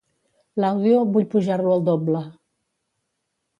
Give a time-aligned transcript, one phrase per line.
[0.63, 2.25] L'àudio, vull pujar-lo al doble.